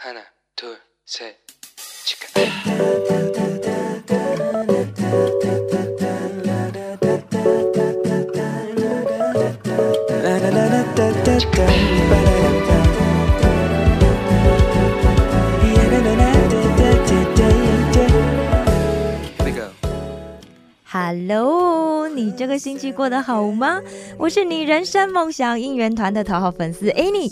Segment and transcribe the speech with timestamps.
[0.00, 0.24] 하나,
[0.54, 1.36] 둘, 셋,
[2.04, 2.26] 치카.
[18.06, 19.70] Here we go.
[20.84, 23.81] Hello， 你这个星期过得好吗？
[24.17, 27.31] 我是你人生梦想应援团的头号粉丝 Annie。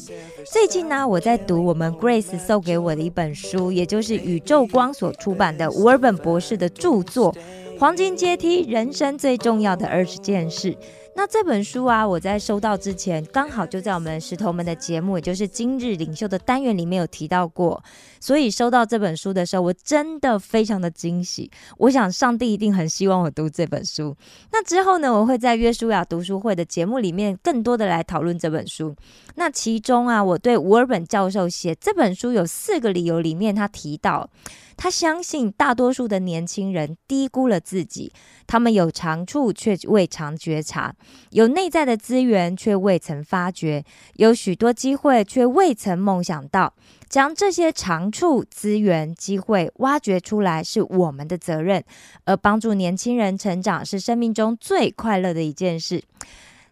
[0.52, 7.34] 最近呢，我在读我们 Grace 送给我的一本书，也就是宇宙光所出版的吴尔本博士的著作
[7.80, 10.72] 《黄金阶梯：人生最重要的二十件事》。
[11.16, 17.84] 那这本书啊，我在收到之前，刚好就在我们石头们的节目，也就是今日领袖的单元里面有提到过。
[18.20, 21.50] 所以收到这本书的时候，我真的非常的惊喜。
[21.78, 24.16] 我想上帝一定很希望我读这本书。
[24.52, 28.96] 那之后呢，我会在约书亚读书会的节目里面更多的来讨论这本书。
[29.36, 34.30] 那其中啊，我对吴尔本教授写这本书有四个理由，里面他提到，
[34.76, 38.12] 他相信大多数的年轻人低估了自己，
[38.46, 40.94] 他们有长处却未尝觉察，
[41.32, 43.84] 有内在的资源却未曾发掘，
[44.16, 46.74] 有许多机会却未曾梦想到。
[47.10, 51.84] 将这些长处、资源、机会挖掘出来是我们的责任，
[52.26, 56.04] 而帮助年轻人成长是生命中最快乐的一件事。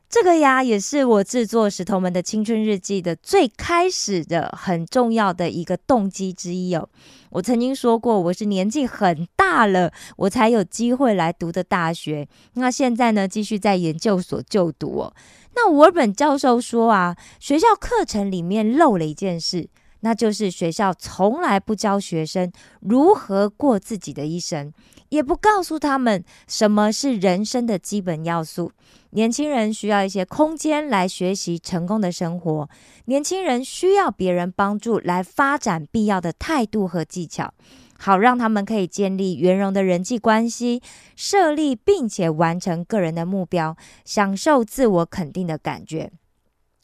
[0.09, 6.87] 这个呀，也是我制作《石头们的青春日记》的最开始的很重要的一个动机之一哦。
[7.29, 12.25] 我曾经说过，我是年纪很大了，我才有机会来读的大学。
[12.53, 15.13] 那现在呢，继续在研究所就读哦。
[15.55, 19.67] 那沃尔本教授说啊，学校课程里面漏了一件事。
[20.07, 24.71] 那就是学校从来不教学生如何过自己的一生，
[25.09, 28.71] 也不告诉他们什么是人生的基本要素。
[29.09, 32.69] 年轻人需要一些空间来学习成功的生活，
[33.07, 37.53] 年轻人需要别人帮助来发展必要的态度和技巧，
[37.99, 40.81] 好让他们可以建立圆融的人际关系，
[41.17, 43.75] 设立并且完成个人的目标，
[44.05, 46.09] 享受自我肯定的感觉。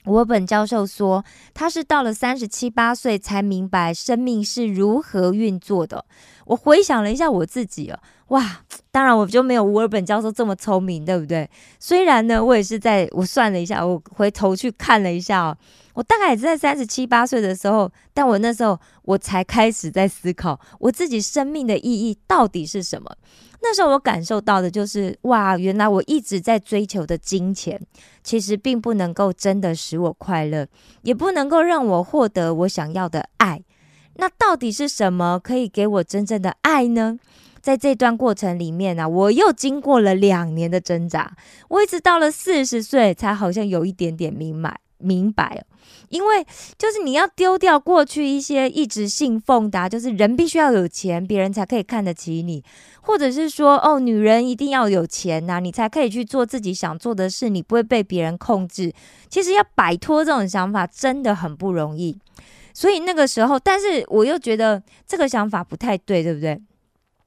[0.05, 6.05] 我本教授说，他是到了三十七八岁才明白生命是如何运作的。
[6.45, 7.99] 我回想了一下我自己哦，
[8.33, 11.47] 哇，当然我就没有吴尔本教授这么聪明，对不对？
[11.79, 15.57] 虽然呢，我也是在我算了一下，我回头去看了一下哦，
[15.94, 23.16] 我大概也是在三十七八岁的时候，但我那时候我才开始在思考我自己生命的意义到底是什么。
[23.61, 27.79] 那时候我感受到的就是，哇，原来我一直在追求的金钱，
[28.23, 30.65] 其实并不能够真的使我快乐，
[31.03, 33.61] 也不能够让我获得我想要的爱。
[34.15, 37.19] 那到底是什么可以给我真正的爱呢？
[37.63, 41.35] 在这段过程里面呢，我又经过了两年的挣扎，
[41.69, 44.81] 我一直到了四十岁才好像有一点点明白。
[44.97, 45.66] 明白
[46.07, 46.46] 因为
[46.78, 52.63] 就是你要丢掉过去一些一直信奉的，就是人必须要有钱，别人才可以看得起你，
[53.01, 58.94] 或者是说哦，女人一定要有钱呐，你才可以去做自己想做的事，你不会被别人控制。
[59.30, 62.18] 其实要摆脱这种想法真的很不容易。
[62.74, 66.62] 所以那个时候，但是我又觉得这个想法不太对，对不对？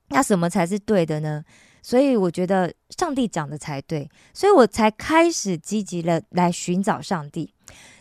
[0.09, 1.45] 那什么才是对的呢？
[1.83, 7.53] 所以我觉得上帝讲的才对，所以我才开始积极的来寻找上帝。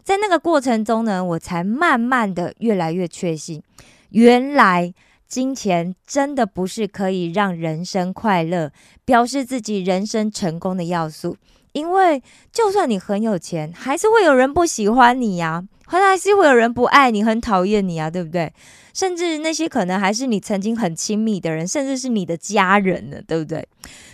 [0.04, 3.62] 在那个过程中呢，我才慢慢的越来越确信，
[4.10, 4.94] 原来
[5.28, 8.72] 金钱真的不是可以让人生快乐、
[9.04, 11.38] 表示自己人生成功的要素。
[11.74, 18.54] 因为就算你很有钱，还是会有人不喜欢你呀，还是会有人不爱你、很讨厌你啊，对不对？
[18.96, 23.68] 甚至那些可能还是你曾经很亲密的人，甚至是你的家人呢，对不对？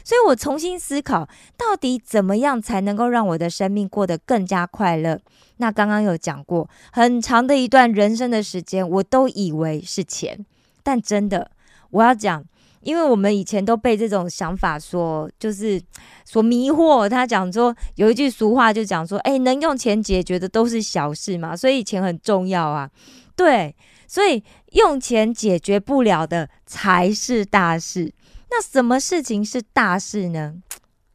[0.03, 5.19] 所以我重新思考，到底怎么样才能够让我的生命过得更加快乐？
[5.57, 10.43] 那刚刚有讲过，很长的一段人生的时间，我都以为是钱，
[10.81, 11.51] 但真的，
[11.91, 12.43] 我要讲。
[12.81, 15.79] 因为我们以前都被这种想法所就是
[16.25, 22.89] 所迷惑，他讲说有一句俗话就讲说，哎，能用钱解决的都是小事嘛，所以钱很重要啊。
[23.35, 23.75] 对，
[24.11, 28.13] 所以用钱解决不了的才是大事。
[28.49, 30.55] 那什么事情是大事呢？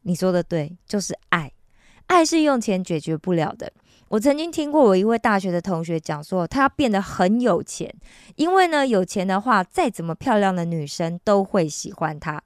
[0.01, 1.51] 你说的对，就是爱，
[2.07, 3.71] 爱是用钱解决不了的。
[4.07, 7.93] 我曾经听过我一位大学的同学讲说，他要变得很有钱，
[8.35, 12.41] 因为呢，有钱的话，再怎么漂亮的女生都会喜欢他。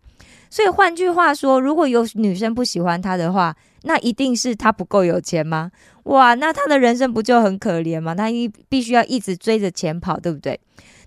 [0.49, 5.71] 所以换句话说，如果有女生不喜欢他的话，那一定是他不够有钱吗？
[6.03, 8.15] 哇，那他的人生不就很可怜吗？
[8.15, 10.59] 他一必须要一直追着钱跑，对不对？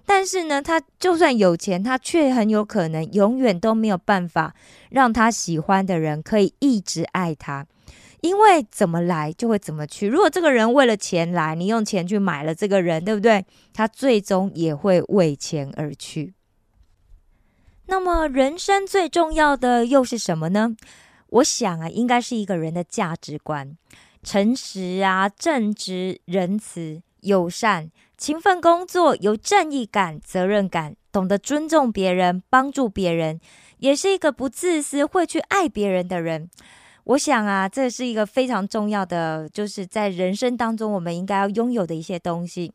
[0.07, 4.55] 但是呢，他就算有钱，他却很有可能永远都没有办法
[4.91, 7.67] 让他喜欢的人可以一直爱他。
[8.21, 10.07] 因为怎么来就会怎么去。
[10.07, 13.45] 如果这个人为了钱来，你用钱去买了这个人，对不对？
[13.75, 16.33] 他最终也会为钱而去。
[17.85, 20.75] 那么，人生最重要的又是什么呢？
[21.29, 23.77] 我想啊，应该是一个人的价值观，
[24.25, 33.39] 诚实啊，正直、仁慈、友善、勤奋工作、有正义感、责任感，懂得尊重别人、帮助别人，
[33.79, 36.49] 也是一个不自私、会去爱别人的人。
[37.05, 42.73] 我想啊，这是一个非常重要的，就是在人生当中我们应该要拥有的一些东西。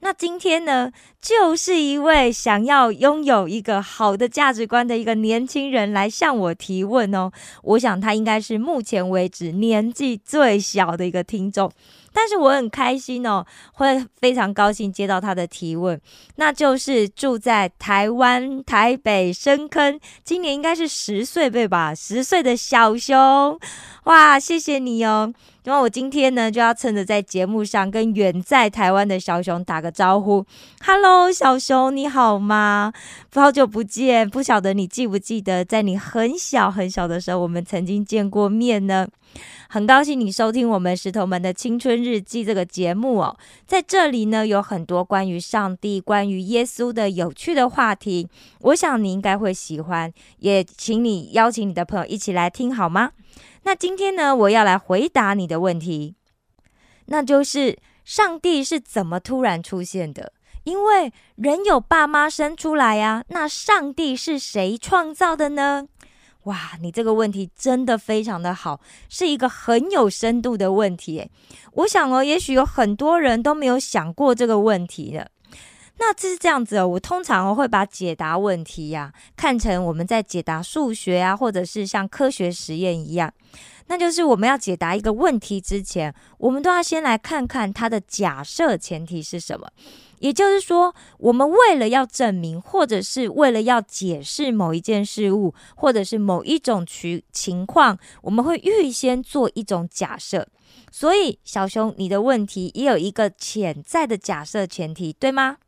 [0.00, 0.90] 那今天呢，
[1.20, 7.30] 就是一位想要拥有一个好的价值观的一个年轻人来向我提问哦。
[7.62, 11.70] 我想他应该是目前为止年纪最小的一个听众。
[12.12, 16.00] 但是我很开心哦，会非常高兴接到他的提问，
[16.36, 21.94] 那就是住在台湾台北深坑，今年应该是十岁对吧？
[21.94, 23.58] 十岁的小熊，
[24.04, 25.32] 哇，谢谢你哦。
[25.64, 30.44] 因为我今天呢，就要趁着在节目上跟远在台湾的小熊打个招呼
[30.84, 32.92] ，Hello，小熊，你好吗？
[33.34, 39.06] 好久不见，不晓得你记不记得，在你很小很小的时候，我们曾经见过面呢。
[39.68, 48.26] 很高兴你收听我们石头们的青春日记这个节目哦，在这里呢有很多关于上帝、关于耶稣的有趣的话题，
[48.62, 53.12] 我想你应该会喜欢，也请你邀请你的朋友一起来听好吗？
[53.62, 56.16] 那今天呢，我要来回答你的问题，
[57.06, 60.32] 那就是上帝是怎么突然出现的？
[60.64, 65.86] 因为人有爸妈生出来呀，那上帝是谁创造的呢？
[66.44, 71.30] 哇，你这个问题真的非常的好，是一个很有深度的问题。
[71.72, 75.30] 我想哦，也许有很多人都没有想过这个问题的。
[76.02, 83.30] 那这是这样子哦，我通常会把解答问题呀看成我们在解答数学啊，或者是像科学实验一样。
[83.86, 89.68] 那就是我们要解答一个问题之前，我们都要先来看看它的假设前提是什么。
[90.20, 100.48] 也就是说，我们为了要证明，或者是为了要解释某一件事物，或者是某一种情情况，我们会预先做一种假设。
[100.90, 105.58] 所以，小熊，你的问题也有一个潜在的假设前提，对吗？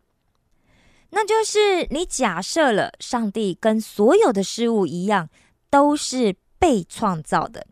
[1.14, 5.29] 那就是你假设了上帝跟所有的事物一样，
[5.69, 7.67] 都是被创造的。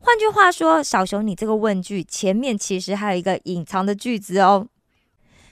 [0.00, 4.68] 换句话说，小熊，你这个问句前面其实还有一个隐藏的句子哦。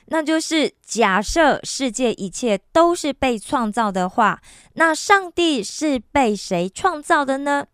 [0.07, 4.41] 那就是假设世界一切都是被创造的话，
[4.75, 7.67] 那上帝是被谁创造的呢？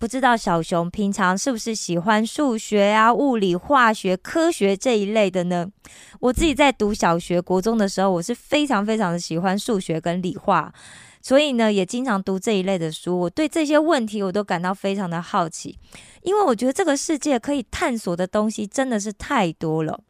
[0.00, 5.70] 不知道小熊平常是不是喜欢数学啊、物理、化学、科学这一类的呢？
[6.20, 10.72] 我自己在读小学、国中的时候，我是非常非常的喜欢数学跟理化，
[11.20, 13.20] 所以呢，也经常读这一类的书。
[13.20, 15.78] 我对这些问题我都感到非常的好奇，
[16.22, 20.00] 因为我觉得这个世界可以探索的东西真的是太多了。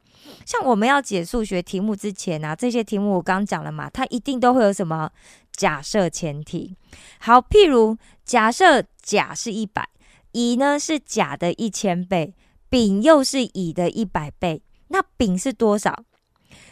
[0.47, 5.11] 像我们要解数学题目之前啊，这些题目我刚讲了嘛，它一定都会有什么
[5.51, 6.77] 假设前提。
[7.19, 7.97] 好，譬如
[8.31, 9.88] 假设甲是一百，
[10.31, 12.32] 乙呢是甲的一千倍，
[12.69, 16.05] 丙又是乙的一百倍，那丙是多少？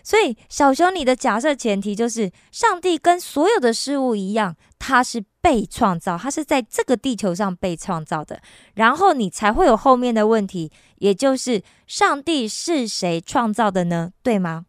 [0.05, 8.41] 所以小熊，你的假设前提就是上帝跟所有的事物一样，它是被创造，它是在这个地球上被创造的，
[8.75, 14.13] 然后你才会有后面的问题，也就是上帝是谁创造的呢？
[14.23, 14.67] 对吗？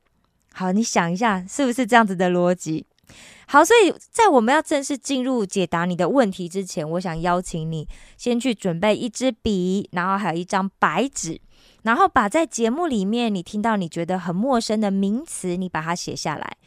[0.54, 2.88] 好，你想一下，是不是这样子的逻辑？
[3.48, 7.88] 好，所以在我们要正式进入解答你的问题之前，我想邀请你
[8.18, 11.42] 先去准备一支笔，然后还有一张白纸。
[11.84, 16.58] 然后把在节目里面你听到你觉得很陌生的名词，你把它写下来。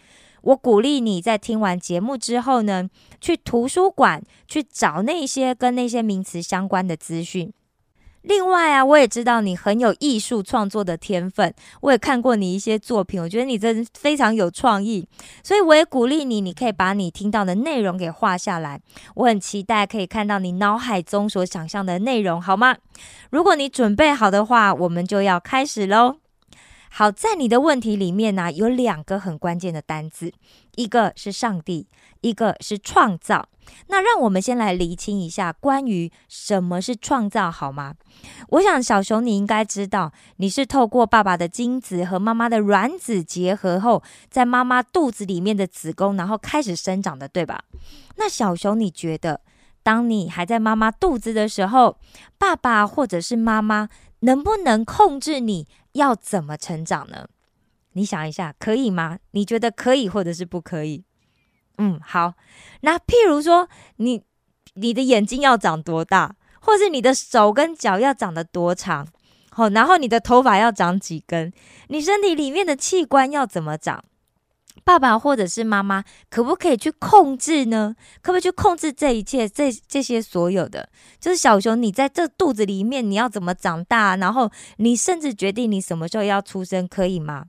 [0.40, 2.88] 我鼓励你在听完节目之后呢，
[3.20, 7.52] 去图书馆去找那些跟那些名词相关的资讯。
[8.22, 15.06] 另外啊，我也知道你很有艺术创作的天分，我也看过你一些作品，我觉得你真非常有创意，
[15.42, 18.80] 所以我也鼓励你，你可以把你听到的内容给画下来。
[19.16, 22.76] 我很期待可以看到你脑海中所想象的内容，好吗？
[23.30, 26.16] 如果你准备好的话，我们就要开始喽。
[26.90, 30.32] 好，在你的问题里面呢，有两个很关键的单字，
[30.76, 31.88] 一个是上帝，
[32.20, 33.48] 一个是创造。
[33.88, 37.94] 那让我们先来厘清一下关于什么是创造，好吗？
[38.50, 47.64] 我想小熊你应该知道，你是透过爸爸的精子和妈妈的卵子结合后，在妈妈肚子里面的子宫，然后开始生长的，对吧？
[48.16, 49.40] 那小熊你觉得，
[49.82, 51.98] 当你还在妈妈肚子的时候，
[52.38, 53.88] 爸爸或者是妈妈
[54.20, 55.66] 能不能控制你？
[55.92, 57.28] 要怎么成长呢？
[57.92, 59.18] 你想一下，可以吗？
[59.32, 61.04] 你觉得可以，或者是不可以？
[61.78, 62.34] 嗯，好。
[62.82, 64.22] 那譬如说，你
[64.74, 69.06] 你的眼睛要长多大，或是你的手跟脚要长得多长，
[69.50, 71.52] 好，然后你的头发要长几根，
[71.88, 74.04] 你身体里面的器官要怎么长？
[74.84, 77.94] 爸爸或者是妈妈，可不可以去控制呢？
[78.22, 79.48] 可不可以去控制这一切？
[79.48, 80.88] 这这些所有的，
[81.20, 84.16] 就是小熊，你在这肚子里面，你要怎么长大？
[84.16, 87.44] 然后你甚至决定你什么时候要出生，可以吗？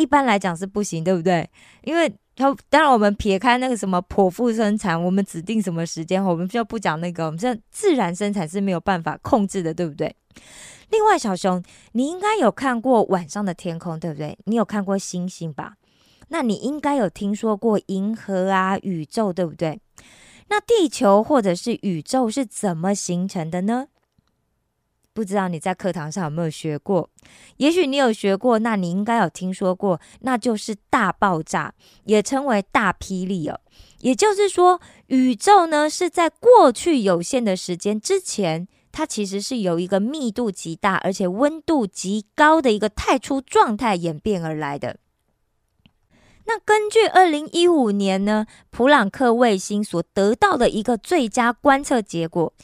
[0.00, 1.48] 一般来讲是不行，对不对？
[1.82, 7.26] 因为他当然我们撇开那个什么剖腹生产，我们指定什么时间，我们就不讲那个。
[7.26, 10.16] 我们现在自然生产是没有办法控制的，对不对？
[10.88, 14.38] 另外，小熊，你应该有看过晚上的天空，对不对？
[14.46, 15.74] 你有看过星星吧？
[16.28, 19.78] 那你应该有听说过银河啊、宇宙，对不对？
[20.48, 23.88] 那地球或者是宇宙是怎么形成的呢？
[25.20, 27.10] 不知道你在课堂上有没有学过？
[27.58, 31.74] 也许你有学过，那你应该有听说过，那就是大爆炸，
[32.04, 33.60] 也称为大霹雳哦。
[33.98, 44.96] 也就是说，宇宙呢是在过去有限的时间之前，它其实是由一个密度极大而且温度极高的一个太初状态演变而来的。
[46.46, 52.54] 那根据二零一五年呢，普朗克卫星所得到的一个最佳观测结果，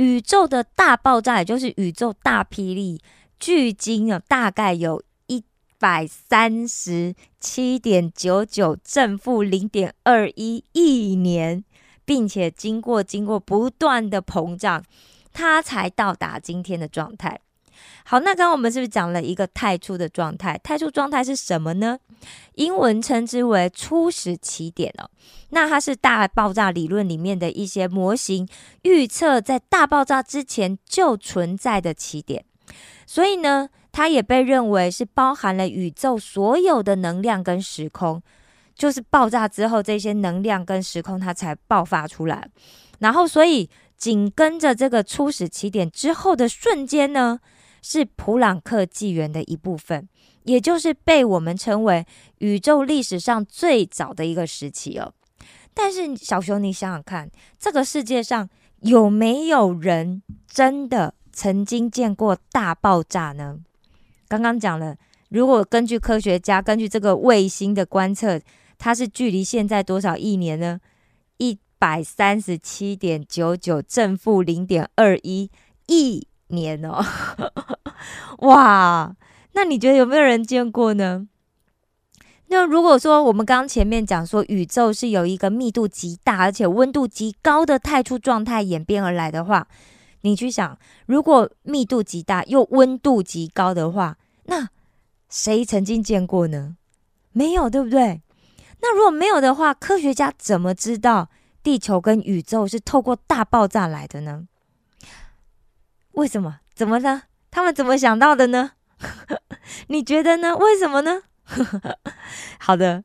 [0.00, 2.98] 宇宙的大爆炸，也就是宇宙大霹雳，
[3.38, 5.44] 距今啊大概有一
[5.78, 11.62] 百三十七点九九正负零点二一亿年，
[12.06, 14.82] 并且经过经过不断的膨胀，
[15.34, 17.38] 它才到达今天的状态。
[18.04, 20.58] 好，那刚刚我们是不是讲了一个太初的状态？
[20.62, 21.98] 太初状态是什么呢？
[22.54, 25.08] 英文称之为初始起点哦。
[25.50, 28.48] 那它是大爆炸理论里面的一些模型
[28.82, 32.44] 预测，在大爆炸之前就存在的起点。
[33.06, 38.22] 所以呢，它也被认为是包含了宇宙所有的能量跟时空，
[38.74, 42.48] 就是爆炸之后这些能量跟时空它才爆发出来。
[42.98, 47.40] 然后，所以紧跟着这个初始起点之后的瞬间呢？
[47.82, 50.08] 是普朗克纪元的一部分，
[50.44, 52.06] 也就是被我们称为
[52.38, 55.12] 宇宙历史上最早的一个时期哦。
[55.72, 58.48] 但是小熊，你想想看，这个世界上
[58.80, 63.60] 有没有人真的曾经见过大爆炸呢？
[64.28, 64.96] 刚刚讲了，
[65.28, 68.40] 如果根据科学家根据这个卫星的观测，
[68.78, 70.80] 它是距离现在多少亿年呢？
[71.38, 75.50] 一百三十七点九九正负零点二一
[75.86, 76.26] 亿。
[76.50, 77.04] 年哦，
[78.46, 79.14] 哇！
[79.52, 81.26] 那你觉得有没有人见过呢？
[82.48, 89.68] 那如果说我们刚刚前面讲说宇宙是由一个密度极大而且温度极高的太初状态演变而来的话，
[90.22, 90.76] 你去想，
[91.06, 94.68] 如果密度极大又温度极高的话，那
[95.28, 96.76] 谁曾经见过呢？
[97.32, 98.20] 没有，对不对？
[98.80, 101.28] 那如果没有的话，科学家怎么知道
[101.62, 104.48] 地球跟宇宙是透过大爆炸来的呢？
[106.12, 106.60] 为什么？
[106.74, 107.22] 怎么呢？
[107.50, 108.72] 他们怎么想到的呢？
[109.88, 110.56] 你觉得呢？
[110.56, 111.22] 为什么呢？
[112.58, 113.02] 好的，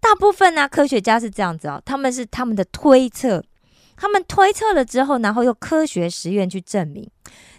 [0.00, 3.44] 大部分呢，科学家是这样子哦，他们是他们的推测，
[3.96, 7.10] 他们推测了之后，然后用科学实验去证明。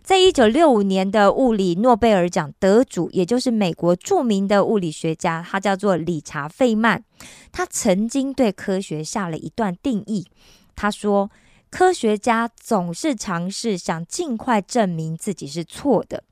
[0.02, 7.04] 在一九六五年的物理诺贝尔奖得主，也就是美国著名的物理学家，他叫做理查费曼，
[7.52, 10.28] 他曾经对科学下了一段定义，
[10.76, 11.30] 他说。
[11.78, 16.24] 科学家总是尝试想尽快证明自己是错的。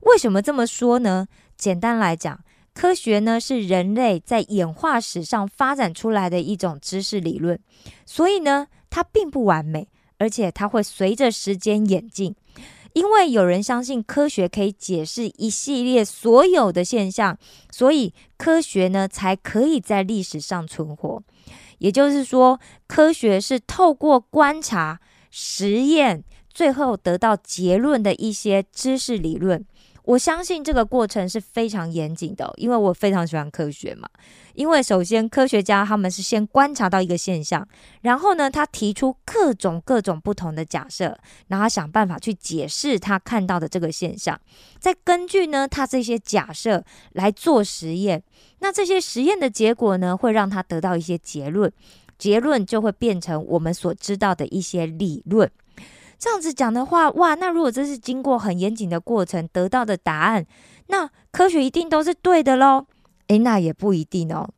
[0.00, 1.28] 为什么这么说呢？
[1.56, 2.40] 简单来讲，
[2.74, 7.60] 科学呢是人类在演化史上发展出来的一种知识理论，
[8.04, 9.86] 所以呢它并不完美，
[10.18, 12.34] 而且它会随着时间演进。
[12.94, 17.38] 因为有人相信科学可以解释一系列所有的现象，
[17.70, 21.22] 所以科学呢才可以在历史上存活。
[21.78, 29.64] 也就是说，科学是透过观察、实验，最后得到结论的一些知识理论。
[30.08, 34.08] 我相信这个过程是非常严谨的，因为我非常喜欢科学嘛。
[34.54, 37.68] 因为首先，科学家他们是先观察到一个现象，
[38.00, 44.40] 然后呢，他提出各种各种不同的假设，然后想办法去解释他看到的这个现象，
[44.78, 48.22] 再根据呢他这些假设来做实验。
[48.60, 51.70] 那这些实验的结果呢，会让他得到一些结论，
[52.16, 55.50] 结论就会变成我们所知道的一些理论。
[56.18, 60.44] 这样子讲的话，哇，那如果这是经过很严谨的过程得到的答案，
[60.88, 62.86] 那科学一定都是对的喽？
[63.28, 64.48] 诶，那也不一定哦。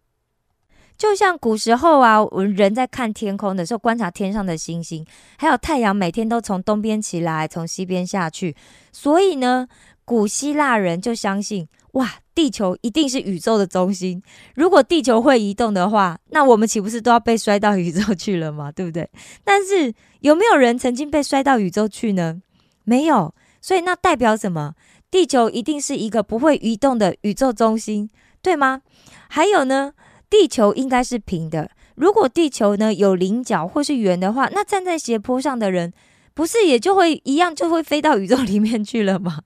[0.97, 5.05] 就像古时候啊，我们人在看天空的时候，观察天上的星星，
[5.39, 8.55] 还有太阳每天都从东边起来，从西边下去，
[8.93, 9.67] 所以呢，
[10.05, 11.69] 古希腊人就相信。
[11.93, 14.23] 哇，地球一定是宇宙的中心。
[14.55, 18.71] 如果地球会移动的话，那我们岂不是都要被摔到宇宙去了吗？
[18.71, 19.09] 对不对？
[19.45, 22.41] 但是有没有人曾经被摔到宇宙去呢？
[22.85, 23.35] 没有。
[23.61, 24.75] 所以那代表什么？
[25.11, 28.09] 地球一定是一个不会移动的宇宙中心，
[28.41, 28.83] 对吗？
[29.29, 29.93] 还有呢，
[30.31, 31.71] 地球应该是平的。
[31.97, 35.93] 如果地球呢有棱角或是圆的话，那站在斜坡上的人，
[36.33, 39.41] 不是也就会一样就会飞到宇宙里面去了吗？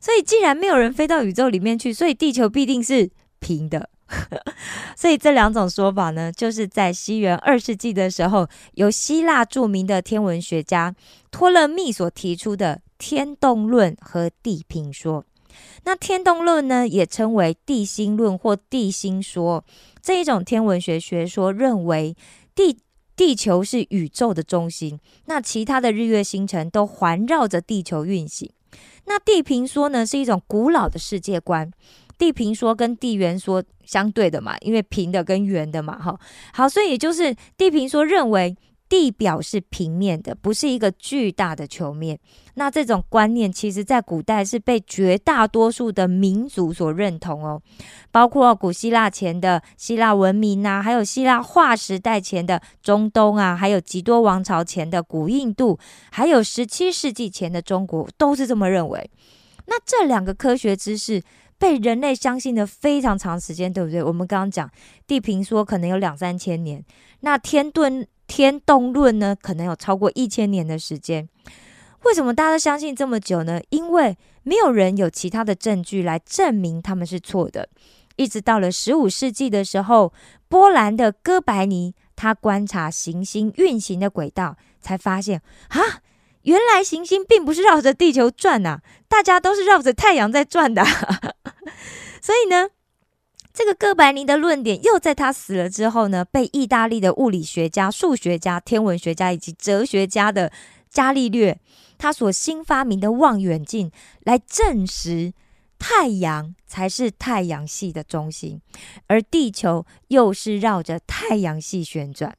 [0.00, 3.90] 所以既然没有人飞到宇宙里面去，所以地球必定是平的。
[4.96, 10.94] 所以这两种说法呢，就是在西元二世纪的时候，由希腊著名的天文学家
[11.30, 15.26] 托勒密所提出的天动论和地平说。
[15.84, 19.64] 那天动论呢，也称为地心论或地心说。
[20.00, 22.16] 这一种天文学学说认为，
[22.54, 22.78] 地
[23.14, 28.50] 地球是宇宙的中心，那其他的日月星辰都环绕着地球运行。
[29.06, 31.70] 那地平说呢，是一种古老的世界观。
[32.16, 36.18] 地平说跟地圆说相对的嘛，因为平的跟圆的嘛，哈。
[36.52, 38.56] 好，所以也就是地平说认为。
[38.88, 42.18] 地表是平面的，不是一个巨大的球面。
[42.54, 47.60] 那这种观念，其实在古代是被绝大多数的民族所认同哦，
[48.10, 55.78] 包括古希腊前的希腊文明啊，还有希腊化时代前的中东啊，还有极多王朝前的古印度，
[56.10, 59.10] 还有十七世纪前的中国，都是这么认为。
[59.66, 61.22] 那这两个科学知识
[61.58, 64.02] 被人类相信了非常长时间，对不对？
[64.02, 64.68] 我们刚刚讲
[65.06, 66.82] 地平说可能有两三千年，
[67.20, 68.08] 那天盾。
[68.28, 71.28] 天动论呢，可能有超过一千年的时间。
[72.04, 73.60] 为什么大家都相信这么久呢？
[73.70, 77.68] 因为没有人有其他的证据来证明他们是错的。
[78.14, 80.12] 一直到了十五世纪的时候，
[80.48, 85.80] 波兰的哥白尼他观察行星运行的轨道，才发现啊，
[86.42, 90.84] 原来行星并不是绕着地球转呐，大家都是绕着太阳在转的。
[92.22, 92.68] 所以呢。
[93.58, 100.52] 这个哥白尼的论点又在他死了之后呢，被意大利的物理学家、数学家、天文学家以及哲学家的
[100.88, 101.58] 伽利略，
[101.98, 103.90] 他所新发明的望远镜
[104.22, 105.32] 来证实
[105.76, 108.60] 太阳才是太阳系的中心，
[109.08, 112.38] 而地球又是绕着太阳系旋转。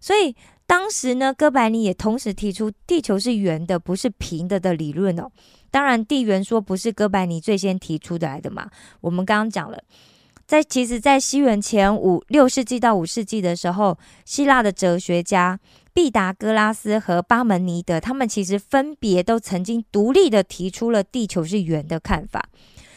[0.00, 0.36] 所以
[0.68, 5.28] 当时呢，哥白尼也同时提出地球是圆的，不是平的的理论哦。
[5.72, 8.70] 当然，地圆说不是哥白尼最先提出的来的嘛。
[9.00, 9.82] 我们刚刚讲了。
[10.52, 15.58] 在其实，在西元前五六世纪到五世纪的时候，希腊的哲学家
[15.94, 22.50] 毕达哥拉斯和巴门尼德，他们其实分别都曾经独立的提出了地球是圆的看法。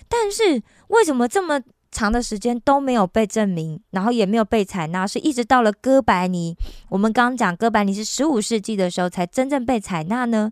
[0.10, 5.08] 但是，为什么这么长的时间都没有被证明，然后也没有被采纳？
[5.08, 6.58] 是一直到了哥白尼，
[6.90, 10.52] 我们刚刚讲哥白尼是十五世纪的时候才真正被采纳呢？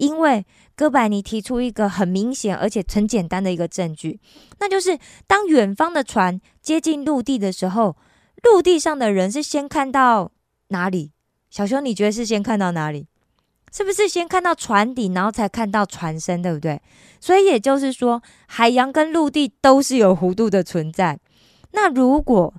[0.00, 4.18] 因为哥白尼提出一个很明显而且很简单的一个证据，
[4.58, 7.96] 那就是当远方的船接近陆地的时候，
[8.42, 10.32] 陆地上的人是先看到
[10.68, 11.12] 哪里？
[11.50, 13.06] 小熊，你觉得是先看到哪里？
[13.70, 16.80] 是不是先看到船底，然后才看到船身，对不对？
[17.20, 21.20] 所以也就是说，海洋跟陆地都是有弧度的存在。
[21.72, 22.54] 那如果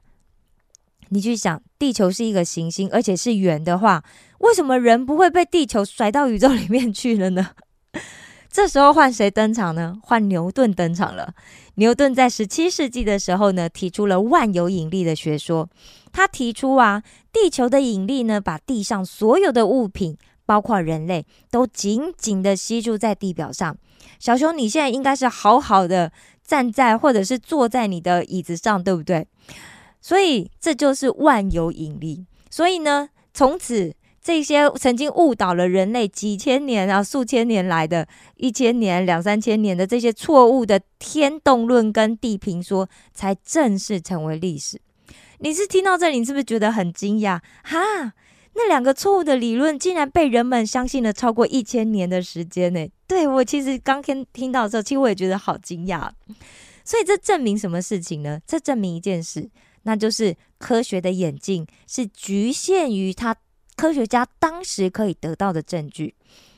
[1.10, 4.04] 你去想，地球是一个行星，而且是圆的话，
[4.42, 7.52] 为什么人不会被地球甩到宇宙里面去了呢？
[8.52, 9.98] 这时候换谁登场呢？
[10.04, 11.34] 换牛顿登场了。
[11.76, 15.70] 牛顿在十七世纪的时候呢，提出了万有引力的学说。
[16.12, 17.02] 他提出啊，
[17.32, 23.78] 地球的引力呢，把地上所有的物品，包括人类，都紧紧的吸住在地表上。
[24.20, 26.12] 小熊，你现在应该是好好的
[26.44, 29.26] 站在或者是坐在你的椅子上，对不对？
[30.02, 32.26] 所以这就是万有引力。
[32.50, 38.08] 所以呢，从此这些曾经误导了人类几千年啊、数千年来的
[38.38, 44.80] 一千年、两三千年的这些错误的天动论跟地平说，才正式成为历史。
[45.40, 47.40] 你是听到这里，你是不是觉得很惊讶？
[47.64, 48.14] 哈，
[48.54, 52.88] 那两个错误的理论竟然被人们相信了超过一千年的时间呢？
[53.08, 56.12] 对我其实刚听听到的时候，其实我也觉得好惊讶。
[56.86, 58.40] 所以这证明什么事情呢？
[58.46, 59.50] 这证明一件事。
[59.84, 63.36] 那就是科学的眼镜是局限于它
[63.76, 66.16] 科学家当时可以得到的证据。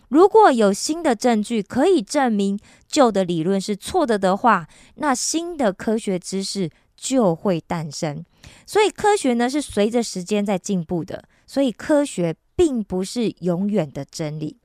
[0.09, 8.23] 如果有新的证据可以证明旧的理论是错的的话，那新的科学知识就会诞生。
[8.67, 14.57] 所以科学呢是随着时间在进步的，所以科学并不是永远的真理。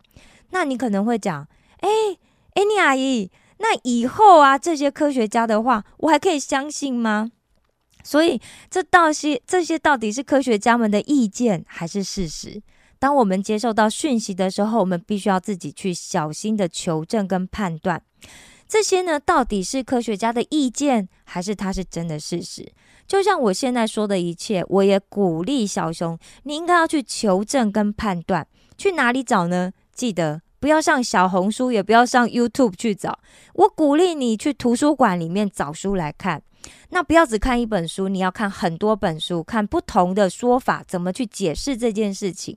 [0.50, 1.48] 那你可能会讲，
[1.80, 1.88] 哎，
[2.54, 7.30] 哎，你阿姨，那以后啊这些科学家的话，我还可以相信吗？
[8.08, 8.40] 所以，
[8.70, 12.62] 这到些这些到底是科学家们的意见还是事实？
[12.98, 18.02] 当我们接受到讯息的时候，我们必须要自己去小心的求证跟判断。
[18.66, 22.72] 这些呢，到底是科学家的意见，还是它是真的事实？
[23.06, 28.46] 就像我现在说的一切，我也鼓励小熊，你应该要去求证跟判断。
[28.78, 29.70] 去哪里找呢？
[29.92, 33.18] 记得不要上小红书，也不要上 YouTube 去找。
[33.52, 36.42] 我鼓励你去图书馆里面找书来看。
[36.90, 42.56] 那不要只看一本书，你要看很多本书，看不同的说法，怎么去解释这件事情。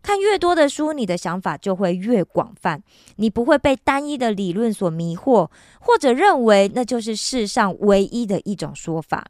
[0.00, 2.82] 看越多的书，你的想法就会越广泛，
[3.16, 9.26] 你不会被单一的理论所迷惑，或者认为那就是世上唯一的一种说法。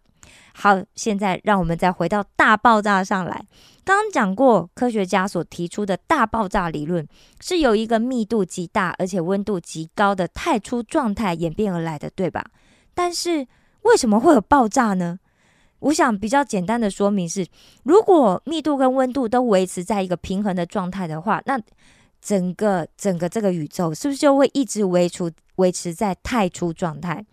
[0.54, 3.46] 好，现在让我们再回到大爆炸上来。
[3.82, 7.06] 刚刚讲过，科学家所提出的大爆炸理论
[7.40, 12.44] 是由一个密度极大而且温度极高的太初状态演变而来的，对吧？
[12.92, 13.46] 但是
[13.88, 15.18] 为什么会有爆炸呢？
[15.80, 17.46] 我想比较简单的说明是，
[17.84, 21.60] 如果密度跟温度都维持在一个平衡的状态的话，那
[22.20, 27.24] 整个整个这个宇宙是不是就会一直维持维持在太初状态？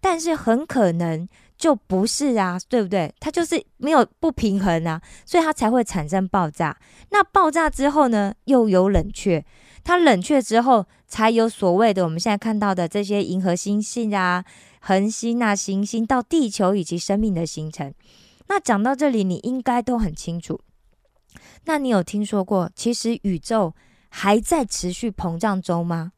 [0.00, 3.12] 但是很可能就不是啊，对不对？
[3.18, 6.76] 它就是没有不平衡啊，所以它才会产生爆炸。
[7.10, 9.44] 那爆炸之后呢，又有冷却，
[9.84, 14.44] 它冷却之后才有所谓的我们现在看到的这些银河星系啊。
[14.82, 17.92] 恒星啊，行星到地球以及生命的形成。
[18.48, 20.58] 那讲到这里，你应该都很清楚。
[21.66, 23.74] 那你有听说过，其实宇宙
[24.08, 26.12] 还在持续膨胀中吗？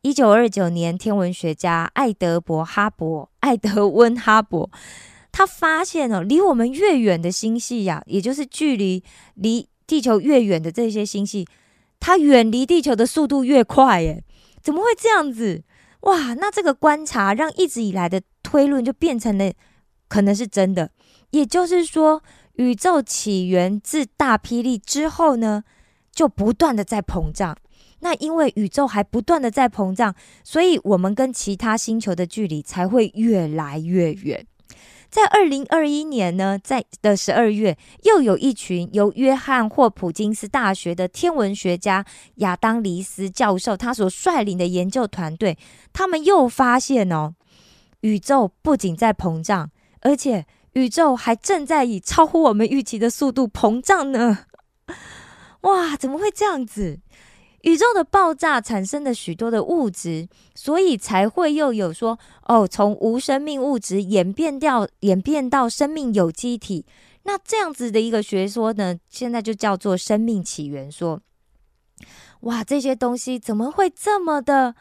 [0.00, 4.68] 一九二九年，天文学家爱德伯哈勃、爱德温哈勃，
[5.30, 11.46] 他发现哦，离我们越远的星系呀，也就是距离离地球越远的这些星系，
[12.04, 14.02] 它远离地球的速度越快。
[14.02, 14.24] 耶，
[14.60, 15.62] 怎么会这样子？
[16.00, 19.52] 哇，那这个观察让一直以来的推论就变成了
[20.08, 20.90] 可能是真的。
[21.30, 22.20] 也就是说，
[22.54, 25.62] 宇宙起源自大霹雳之后呢，
[26.12, 27.56] 就不断的在膨胀。
[28.00, 30.12] 那因为宇宙还不断的在膨胀，
[30.42, 34.44] 所以我们跟其他星球的距离才会越来越远。
[35.12, 42.02] 在二零二一年呢，在的十二月，又有一群由约翰霍普金斯大学的天文学家
[42.36, 45.58] 亚当黎斯教授他所率领的研究团队，
[45.92, 47.34] 他们又发现哦，
[48.00, 49.70] 宇宙不仅在膨胀，
[50.00, 54.46] 而且宇宙还正在以超乎我们预期的速度膨胀呢！
[55.60, 57.00] 哇，怎么会这样子？
[57.62, 66.84] 宇宙的爆炸产生了许多的物质，所以才会又有说哦，从无生命物质演变掉，演变到生命有机体。
[67.24, 71.20] 那这样子的一个学说呢，现在就叫做生命起源说。
[72.40, 74.74] 哇，这些东西怎么会这么的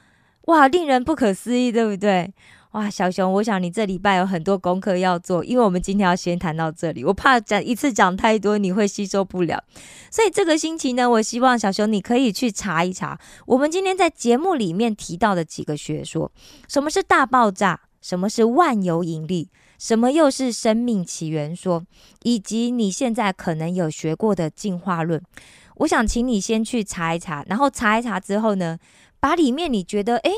[0.46, 2.34] 哇，令人不可思议，对不对？
[2.72, 9.62] 哇，小熊，我想你这礼拜有很多功课要做，因为我们今天要先谈到这里，我怕讲一次讲太多你会吸收不了，
[10.10, 16.32] 所以这个星期呢，我希望小熊你可以去查一查我们今天在节目里面提到的几个学说，
[16.70, 21.84] 什么是大爆炸，什么是万有引力，什么又是生命起源说，
[22.24, 25.22] 以及你现在可能有学过的进化论，
[25.76, 28.80] 我想请你先去查一查，然后查一查之后呢，
[29.20, 30.32] 把里面你觉得诶。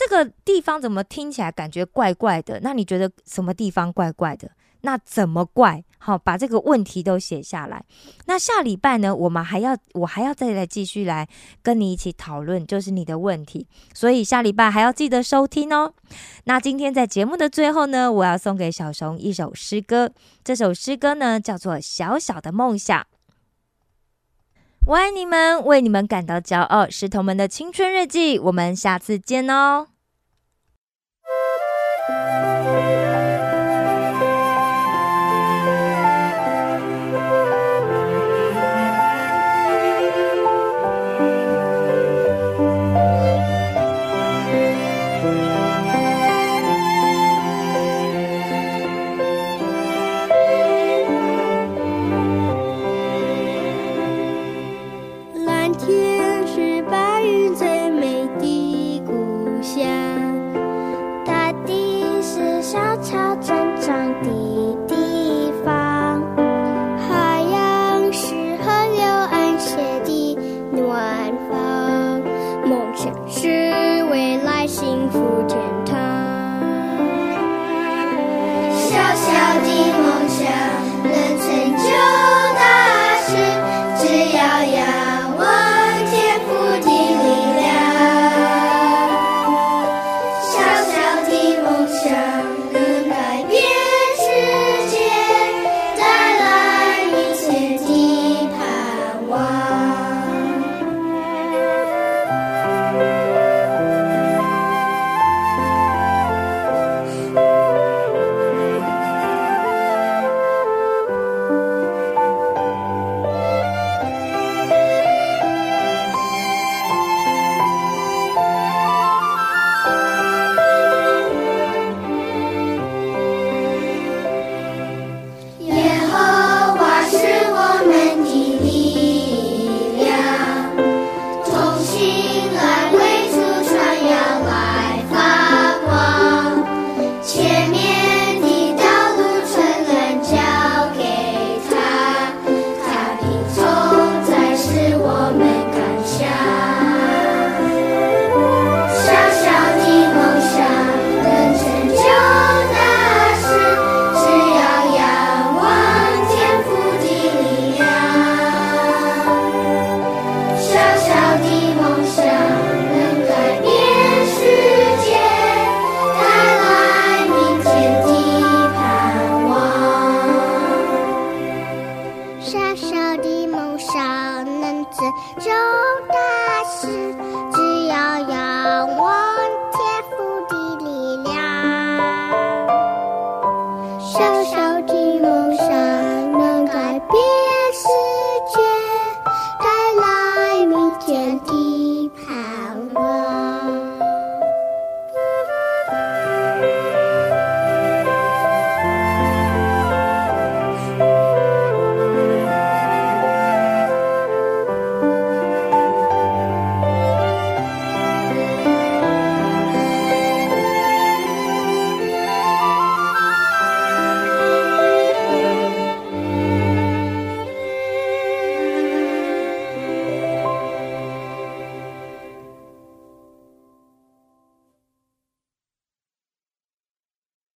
[0.00, 2.58] 这个地方怎么听起来感觉怪怪的？
[2.62, 4.50] 那你觉得什么地方怪怪的？
[4.80, 5.84] 那怎么怪？
[5.98, 7.84] 好，把这个问题都写下来。
[8.24, 11.28] 那下礼拜呢，我们还要，我还要再来继续来
[11.62, 13.68] 跟你一起讨论，就是你的问题。
[13.92, 15.92] 所以下礼拜还要记得收听哦。
[16.44, 20.10] 那今天在节目的最后呢，我要送给小熊一首诗歌。
[20.42, 22.98] 这首诗歌呢，叫做《小小的梦想》。
[24.86, 28.38] 我爱你们，为你们感到骄傲，是同门的青春日记。
[28.38, 29.86] 我们下次见哦。